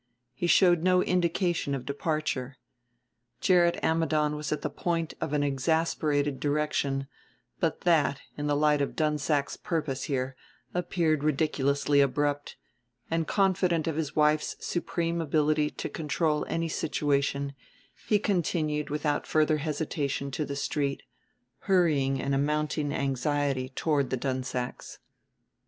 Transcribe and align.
He 0.33 0.47
showed 0.47 0.81
no 0.81 1.03
indication 1.03 1.75
of 1.75 1.85
departure. 1.85 2.57
Gerrit 3.39 3.77
Ammidon 3.83 4.35
was 4.35 4.51
at 4.51 4.63
the 4.63 4.69
point 4.71 5.13
of 5.21 5.31
an 5.31 5.43
exasperated 5.43 6.39
direction; 6.39 7.05
but 7.59 7.81
that, 7.81 8.19
in 8.35 8.47
the 8.47 8.55
light 8.55 8.81
of 8.81 8.95
Dunsack's 8.95 9.57
purpose 9.57 10.07
there, 10.07 10.35
appeared 10.73 11.23
ridiculously 11.23 12.01
abrupt; 12.01 12.57
and 13.11 13.27
confident 13.27 13.85
of 13.85 13.95
his 13.95 14.15
wife's 14.15 14.55
supreme 14.59 15.21
ability 15.21 15.69
to 15.69 15.87
control 15.87 16.47
any 16.49 16.67
situation 16.67 17.53
he 18.07 18.17
continued 18.17 18.89
without 18.89 19.27
further 19.27 19.57
hesitation 19.57 20.31
to 20.31 20.45
the 20.45 20.55
street, 20.55 21.03
hurrying 21.69 22.17
in 22.17 22.33
a 22.33 22.39
mounting 22.39 22.91
anxiety 22.91 23.69
toward 23.69 24.09
the 24.09 24.17
Dunsacks'. 24.17 24.97